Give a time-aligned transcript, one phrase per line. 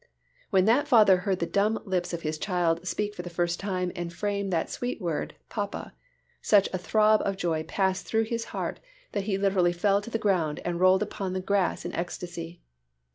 [0.49, 3.91] When that father heard the dumb lips of his child speak for the first time
[3.95, 5.93] and frame that sweet word "Papa,"
[6.41, 8.79] such a throb of joy passed through his heart
[9.11, 12.63] that he literally fell to the ground and rolled upon the grass in ecstasy.